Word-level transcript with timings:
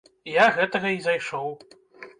Я 0.43 0.47
гэтага 0.55 0.95
і 0.97 1.05
зайшоў. 1.07 1.49